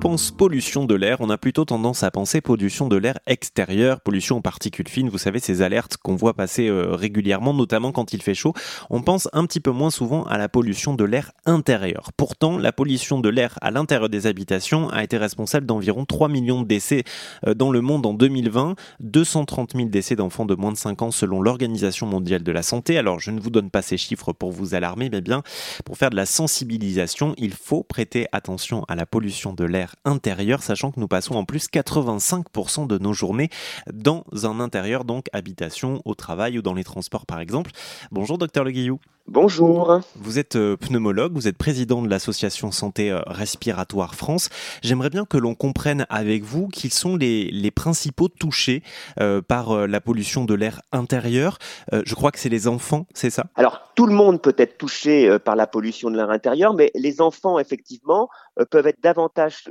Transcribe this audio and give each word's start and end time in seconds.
pense 0.00 0.30
pollution 0.30 0.86
de 0.86 0.94
l'air, 0.94 1.18
on 1.20 1.28
a 1.28 1.36
plutôt 1.36 1.66
tendance 1.66 2.02
à 2.04 2.10
penser 2.10 2.40
pollution 2.40 2.88
de 2.88 2.96
l'air 2.96 3.18
extérieur, 3.26 4.00
pollution 4.00 4.38
aux 4.38 4.40
particules 4.40 4.88
fines, 4.88 5.10
vous 5.10 5.18
savez, 5.18 5.40
ces 5.40 5.60
alertes 5.60 5.98
qu'on 5.98 6.16
voit 6.16 6.32
passer 6.32 6.68
euh, 6.68 6.94
régulièrement, 6.94 7.52
notamment 7.52 7.92
quand 7.92 8.14
il 8.14 8.22
fait 8.22 8.32
chaud. 8.34 8.54
On 8.88 9.02
pense 9.02 9.28
un 9.34 9.44
petit 9.44 9.60
peu 9.60 9.72
moins 9.72 9.90
souvent 9.90 10.24
à 10.24 10.38
la 10.38 10.48
pollution 10.48 10.94
de 10.94 11.04
l'air 11.04 11.32
intérieur. 11.44 12.12
Pourtant, 12.16 12.56
la 12.56 12.72
pollution 12.72 13.20
de 13.20 13.28
l'air 13.28 13.58
à 13.60 13.70
l'intérieur 13.70 14.08
des 14.08 14.26
habitations 14.26 14.88
a 14.88 15.04
été 15.04 15.18
responsable 15.18 15.66
d'environ 15.66 16.06
3 16.06 16.28
millions 16.28 16.62
de 16.62 16.66
décès 16.66 17.04
euh, 17.46 17.52
dans 17.52 17.70
le 17.70 17.82
monde 17.82 18.06
en 18.06 18.14
2020, 18.14 18.76
230 19.00 19.72
000 19.76 19.88
décès 19.90 20.16
d'enfants 20.16 20.46
de 20.46 20.54
moins 20.54 20.72
de 20.72 20.78
5 20.78 21.02
ans 21.02 21.10
selon 21.10 21.42
l'Organisation 21.42 22.06
mondiale 22.06 22.42
de 22.42 22.52
la 22.52 22.62
santé. 22.62 22.96
Alors, 22.96 23.20
je 23.20 23.32
ne 23.32 23.40
vous 23.40 23.50
donne 23.50 23.70
pas 23.70 23.82
ces 23.82 23.98
chiffres 23.98 24.32
pour 24.32 24.50
vous 24.50 24.74
alarmer, 24.74 25.10
mais 25.10 25.20
bien 25.20 25.42
pour 25.84 25.98
faire 25.98 26.10
de 26.10 26.16
la 26.16 26.26
sensibilisation, 26.26 27.34
il 27.36 27.52
faut 27.52 27.82
prêter 27.82 28.26
attention 28.32 28.84
à 28.88 28.96
la 28.96 29.04
pollution 29.04 29.52
de 29.52 29.64
l'air 29.64 29.89
intérieur, 30.04 30.62
sachant 30.62 30.90
que 30.90 31.00
nous 31.00 31.08
passons 31.08 31.34
en 31.34 31.44
plus 31.44 31.68
85% 31.68 32.86
de 32.86 32.98
nos 32.98 33.12
journées 33.12 33.50
dans 33.92 34.24
un 34.42 34.60
intérieur, 34.60 35.04
donc 35.04 35.26
habitation, 35.32 36.00
au 36.04 36.14
travail 36.14 36.58
ou 36.58 36.62
dans 36.62 36.74
les 36.74 36.84
transports 36.84 37.26
par 37.26 37.40
exemple. 37.40 37.70
Bonjour 38.10 38.38
docteur 38.38 38.64
Le 38.64 38.70
Guillou. 38.70 39.00
Bonjour. 39.26 40.00
Vous 40.16 40.38
êtes 40.38 40.56
euh, 40.56 40.76
pneumologue, 40.76 41.32
vous 41.34 41.46
êtes 41.46 41.56
président 41.56 42.02
de 42.02 42.08
l'association 42.08 42.72
Santé 42.72 43.12
euh, 43.12 43.20
Respiratoire 43.26 44.14
France. 44.14 44.48
J'aimerais 44.82 45.10
bien 45.10 45.24
que 45.24 45.36
l'on 45.36 45.54
comprenne 45.54 46.04
avec 46.08 46.42
vous 46.42 46.66
qui 46.68 46.90
sont 46.90 47.16
les, 47.16 47.50
les 47.50 47.70
principaux 47.70 48.28
touchés 48.28 48.82
euh, 49.20 49.40
par 49.40 49.86
la 49.86 50.00
pollution 50.00 50.44
de 50.44 50.54
l'air 50.54 50.80
intérieur. 50.92 51.58
je 51.92 52.14
crois 52.14 52.32
que 52.32 52.38
c'est 52.38 52.48
les 52.48 52.66
enfants, 52.66 53.06
c'est 53.14 53.30
ça? 53.30 53.44
Alors, 53.54 53.92
tout 53.94 54.06
le 54.06 54.14
monde 54.14 54.40
peut 54.40 54.54
être 54.58 54.78
touché 54.78 55.38
par 55.38 55.56
la 55.56 55.66
pollution 55.66 56.10
de 56.10 56.16
l'air 56.16 56.30
intérieur, 56.30 56.74
mais 56.74 56.90
les 56.94 57.20
enfants, 57.20 57.58
effectivement, 57.58 58.28
peuvent 58.70 58.86
être 58.86 59.02
davantage 59.02 59.64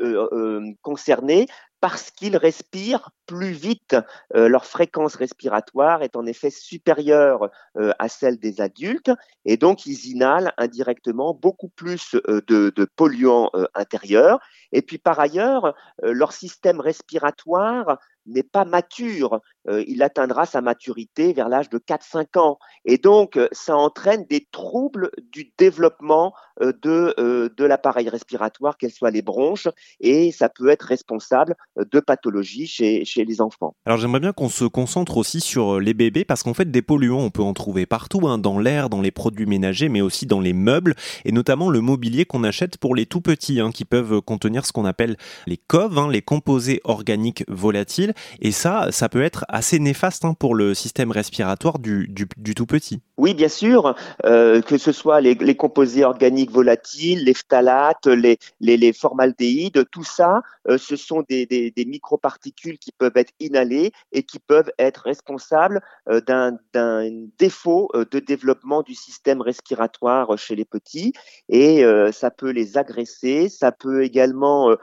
concernés 0.82 1.48
parce 1.82 2.12
qu'ils 2.12 2.38
respirent 2.38 3.12
plus 3.26 3.52
vite. 3.52 3.96
Euh, 4.36 4.48
leur 4.48 4.66
fréquence 4.66 5.16
respiratoire 5.16 6.04
est 6.04 6.16
en 6.16 6.26
effet 6.26 6.50
supérieure 6.50 7.50
euh, 7.78 7.92
à 8.00 8.10
celle 8.10 8.40
des 8.40 8.62
adultes 8.62 9.12
et 9.46 9.58
donc 9.58 9.86
ils 9.86 10.08
inhalent 10.08 10.52
indirectement 10.58 11.34
beaucoup 11.34 11.70
plus 11.70 12.16
euh, 12.16 12.42
de, 12.48 12.72
de, 12.76 12.86
polluants 12.86 13.52
intérieurs. 13.76 14.40
Et 14.72 14.82
puis 14.82 14.98
par 14.98 15.20
ailleurs, 15.20 15.76
leur 16.02 16.32
système 16.34 16.80
respiratoire 16.80 17.98
n'est 18.30 18.44
pas 18.44 18.66
mature. 18.66 19.42
il 19.88 20.02
atteindra 20.02 20.46
sa 20.46 20.62
maturité 20.62 21.34
vers 21.34 21.50
l'âge 21.50 21.70
de 21.70 21.78
4-5 21.78 22.40
ans. 22.40 22.58
Et 22.86 22.98
donc, 22.98 23.40
ça 23.52 23.76
entraîne 23.76 24.26
des 24.30 24.48
troubles 24.52 25.12
du 25.32 25.52
développement 25.58 26.34
de, 26.60 27.50
de 27.56 27.66
l'appareil 27.66 28.10
respiratoire, 28.10 28.78
qu'elles 28.78 28.92
soient 28.92 29.12
les 29.12 29.22
bronches, 29.22 29.68
et 30.00 30.32
ça 30.32 30.50
peut 30.50 30.70
être 30.70 30.84
responsable 30.84 31.56
de 31.78 32.00
pathologies 32.00 32.68
chez, 32.68 33.06
chez 33.06 33.26
les 33.26 33.42
enfants. 33.42 33.76
Alors 33.86 33.98
j'aimerais 33.98 34.20
bien 34.20 34.34
qu'on 34.34 34.50
se 34.50 34.66
concentre 34.66 35.18
aussi 35.18 35.42
sur 35.42 35.76
euh, 35.76 35.80
les 35.80 35.94
bébés 35.94 36.26
parce 36.26 36.44
qu'en 36.44 36.54
fait 36.54 36.70
des 36.70 36.82
polluants 36.82 37.20
on 37.20 37.30
peut 37.30 37.44
en 37.44 37.54
trouver 37.54 37.86
partout, 37.86 38.28
hein, 38.28 38.38
dans 38.38 38.60
l'air, 38.60 38.90
dans 38.90 39.02
les 39.02 39.12
produits 39.12 39.46
ménagers, 39.46 39.90
mais 39.90 40.02
aussi 40.02 40.26
dans 40.26 40.40
les 40.40 40.54
meubles 40.54 40.96
et 41.26 41.32
notamment 41.32 41.70
le 41.70 41.82
mobilier 41.82 42.26
qu'on 42.26 42.44
achète 42.44 42.78
pour 42.78 42.96
les 42.96 43.06
tout 43.06 43.22
petits 43.22 43.60
hein, 43.60 43.72
qui 43.72 43.86
peuvent 43.86 44.22
contenir 44.22 44.66
ce 44.66 44.72
qu'on 44.72 44.86
appelle 44.86 45.18
les 45.48 45.58
COV, 45.58 45.98
hein, 45.98 46.10
les 46.10 46.22
composés 46.22 46.82
organiques 46.84 47.44
volatiles 47.48 48.14
et 48.42 48.52
ça, 48.52 48.92
ça 48.92 49.10
peut 49.10 49.24
être 49.24 49.46
assez 49.48 49.80
néfaste 49.80 50.20
pour 50.40 50.56
le 50.56 50.74
système 50.74 51.12
respiratoire 51.12 51.80
du, 51.80 52.14
tout 52.56 52.66
petit. 52.66 53.02
Oui, 53.18 53.34
bien 53.34 53.48
sûr, 53.48 53.96
euh, 54.26 54.62
que 54.62 54.78
ce 54.78 54.92
soit 54.92 55.22
les, 55.22 55.56
composés 55.56 56.04
organiques 56.04 56.52
volatiles, 56.52 57.26
les 57.26 57.34
phtalates, 57.34 58.08
les, 58.08 58.38
les, 58.60 58.94
formaldéhydes, 58.94 59.86
tout 59.92 60.04
ça, 60.04 60.42
euh, 60.68 60.78
ce 60.78 60.96
sont 60.96 61.24
des, 61.28 61.46
des, 61.46 61.72
des 61.72 61.86
microparticules 61.86 62.78
qui 62.78 62.92
peuvent 62.92 63.16
être 63.16 63.34
inhalés 63.40 63.92
et 64.12 64.24
qui 64.24 64.40
peuvent 64.40 64.72
être 64.78 65.04
responsables 65.04 65.82
euh, 66.10 66.22
d'un 66.22 67.10
défaut 67.38 67.90
de 67.94 68.20
développement 68.20 68.82
du 68.82 68.96
système 68.96 69.42
respiratoire 69.42 70.38
chez 70.38 70.56
les 70.56 70.66
petits 70.66 71.14
et 71.50 71.84
ça 72.12 72.32
peut 72.32 72.50
les 72.52 72.78
agresser, 72.78 73.50
ça 73.50 73.72
peut 73.72 74.04
également 74.04 74.76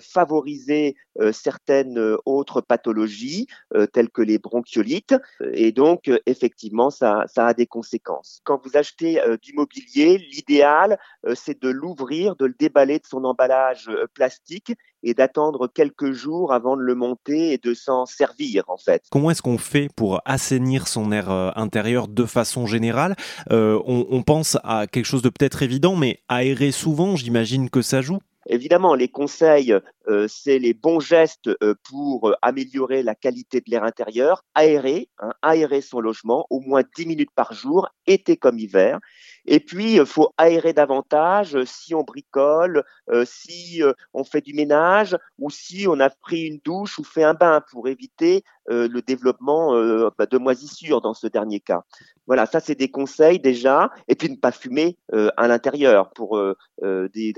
favoriser 0.00 0.96
certaines 1.32 2.16
autres 2.26 2.60
pathologies 2.60 3.46
telles 3.92 4.10
que 4.10 4.22
les 4.22 4.38
bronchiolites 4.38 5.14
et 5.52 5.72
donc 5.72 6.10
effectivement 6.26 6.90
ça, 6.90 7.24
ça 7.26 7.46
a 7.46 7.54
des 7.54 7.66
conséquences. 7.66 8.40
Quand 8.44 8.60
vous 8.64 8.76
achetez 8.76 9.20
du 9.42 9.52
mobilier, 9.52 10.18
l'idéal 10.18 10.98
c'est 11.34 11.62
de 11.62 11.68
l'ouvrir, 11.68 12.36
de 12.36 12.46
le 12.46 12.54
déballer 12.58 12.98
de 12.98 13.06
son 13.06 13.24
emballage 13.24 13.90
plastique 14.14 14.72
et 15.06 15.14
d'attendre 15.14 15.68
quelques 15.68 16.12
jours 16.12 16.52
avant 16.52 16.76
de 16.76 16.82
le 16.82 16.94
monter 16.94 17.52
et 17.52 17.58
de 17.58 17.74
s'en 17.74 18.06
servir 18.06 18.64
en 18.68 18.76
fait. 18.76 19.04
Comment 19.10 19.30
est-ce 19.30 19.42
qu'on 19.42 19.58
fait 19.58 19.88
pour 19.94 20.20
assainir 20.24 20.88
son 20.88 21.12
air 21.12 21.30
euh, 21.30 21.50
intérieur 21.54 22.08
de 22.08 22.24
façon 22.24 22.66
générale? 22.66 23.14
Euh, 23.52 23.80
on, 23.86 24.06
on 24.10 24.22
pense 24.22 24.58
à 24.64 24.86
quelque 24.86 25.04
chose 25.04 25.22
de 25.22 25.28
peut-être 25.28 25.62
évident, 25.62 25.96
mais 25.96 26.20
aérer 26.28 26.72
souvent, 26.72 27.16
j'imagine 27.16 27.70
que 27.70 27.82
ça 27.82 28.02
joue 28.02 28.18
Évidemment, 28.48 28.94
les 28.94 29.08
conseils, 29.08 29.72
euh, 29.72 29.80
c'est 30.28 30.58
les 30.58 30.74
bons 30.74 31.00
gestes 31.00 31.50
euh, 31.62 31.74
pour 31.88 32.34
améliorer 32.42 33.02
la 33.02 33.14
qualité 33.14 33.60
de 33.60 33.70
l'air 33.70 33.84
intérieur. 33.84 34.44
Aérer, 34.54 35.08
hein, 35.18 35.32
aérer 35.42 35.80
son 35.80 36.00
logement 36.00 36.46
au 36.50 36.60
moins 36.60 36.82
10 36.96 37.06
minutes 37.06 37.30
par 37.34 37.52
jour, 37.52 37.88
été 38.06 38.36
comme 38.36 38.58
hiver. 38.58 38.98
Et 39.46 39.60
puis, 39.60 39.94
il 39.94 40.06
faut 40.06 40.32
aérer 40.38 40.72
davantage 40.72 41.62
si 41.64 41.94
on 41.94 42.02
bricole, 42.02 42.84
euh, 43.10 43.24
si 43.26 43.80
on 44.12 44.24
fait 44.24 44.40
du 44.40 44.54
ménage 44.54 45.16
ou 45.38 45.50
si 45.50 45.86
on 45.88 46.00
a 46.00 46.10
pris 46.10 46.46
une 46.46 46.60
douche 46.64 46.98
ou 46.98 47.04
fait 47.04 47.22
un 47.22 47.34
bain 47.34 47.62
pour 47.70 47.88
éviter 47.88 48.42
le 48.68 49.00
développement 49.00 49.74
bah, 50.18 50.26
de 50.26 50.38
moisissures 50.38 51.00
dans 51.00 51.14
ce 51.14 51.28
dernier 51.28 51.60
cas. 51.60 51.82
Voilà, 52.26 52.46
ça 52.46 52.58
c'est 52.58 52.74
des 52.74 52.90
conseils 52.90 53.38
déjà. 53.38 53.90
Et 54.08 54.16
puis 54.16 54.28
ne 54.28 54.34
pas 54.34 54.50
fumer 54.50 54.98
à 55.12 55.46
l'intérieur 55.46 56.10
pour 56.10 56.36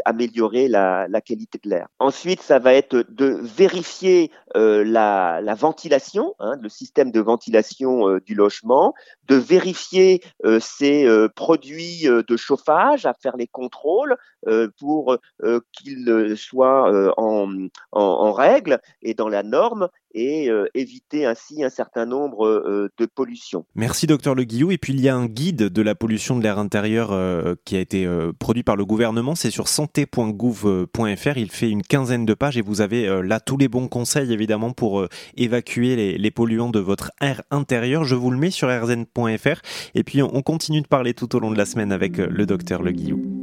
améliorer 0.06 0.68
la, 0.68 1.06
la, 1.08 1.20
qualité 1.20 1.60
de 1.62 1.68
l'air. 1.68 1.88
Ensuite, 1.98 2.40
ça 2.40 2.57
va 2.58 2.74
être 2.74 3.04
de 3.08 3.38
vérifier 3.42 4.30
euh, 4.58 4.82
la, 4.82 5.40
la, 5.40 5.54
ventilation, 5.54 6.34
hein, 6.40 6.56
le 6.60 6.68
système 6.68 7.12
de 7.12 7.20
ventilation 7.20 8.08
euh, 8.08 8.20
du 8.20 8.34
logement, 8.34 8.92
de 9.28 9.36
vérifier 9.36 10.20
euh, 10.44 10.58
ces 10.58 11.06
produits 11.36 12.06
de 12.06 12.36
chauffage, 12.36 13.06
à 13.06 13.14
faire 13.14 13.36
les 13.36 13.46
contrôles 13.46 14.16
pour 14.78 15.18
qu'ils 15.72 16.36
soient 16.36 17.12
en, 17.16 17.68
en, 17.92 18.32
règle 18.32 18.80
et 19.02 19.14
dans 19.14 19.28
la 19.28 19.42
norme 19.42 19.88
et 20.14 20.48
éviter 20.74 21.26
ainsi 21.26 21.62
un 21.62 21.68
certain 21.68 22.06
nombre 22.06 22.88
de 22.96 23.06
pollutions. 23.06 23.66
Merci 23.74 24.06
docteur 24.06 24.34
Le 24.34 24.44
Guillou. 24.44 24.70
Et 24.70 24.78
puis 24.78 24.94
il 24.94 25.00
y 25.00 25.08
a 25.08 25.16
un 25.16 25.26
guide 25.26 25.64
de 25.68 25.82
la 25.82 25.94
pollution 25.94 26.36
de 26.36 26.42
l'air 26.42 26.58
intérieur 26.58 27.08
qui 27.64 27.76
a 27.76 27.80
été 27.80 28.08
produit 28.38 28.62
par 28.62 28.76
le 28.76 28.84
gouvernement, 28.84 29.34
c'est 29.34 29.50
sur 29.50 29.68
santé.gouv 29.68 30.86
il 31.36 31.50
fait 31.50 31.70
une 31.70 31.82
quinzaine 31.82 32.24
de 32.24 32.34
pages 32.34 32.56
et 32.56 32.62
vous 32.62 32.80
avez 32.80 33.22
là 33.22 33.40
tous 33.40 33.56
les 33.56 33.68
bons 33.68 33.88
conseils 33.88 34.32
évidemment 34.32 34.47
pour 34.76 35.00
euh, 35.00 35.08
évacuer 35.36 36.18
les, 36.18 36.30
polluants 36.30 36.70
de 36.70 36.78
votre 36.78 37.12
air 37.20 37.42
intérieur. 37.50 38.04
Je 38.04 38.14
vous 38.14 38.30
le 38.30 38.36
mets 38.36 38.50
sur 38.50 38.68
rzn.fr 38.68 39.60
et 39.94 40.04
puis 40.04 40.22
on 40.22 40.42
continue 40.42 40.80
de 40.80 40.86
parler 40.86 41.14
tout 41.14 41.34
au 41.36 41.40
long 41.40 41.50
de 41.50 41.58
la 41.58 41.66
semaine 41.66 41.92
avec 41.92 42.18
euh, 42.18 42.28
le 42.30 42.46
docteur 42.46 42.82
Le 42.82 42.92
Guillou. 42.92 43.37